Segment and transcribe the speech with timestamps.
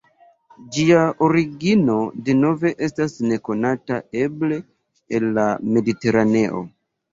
[0.77, 1.97] Ĝia origino,
[2.29, 2.51] deveno
[2.89, 4.59] estas nekonata, eble
[5.21, 5.47] el la
[5.79, 6.67] Mediteraneo.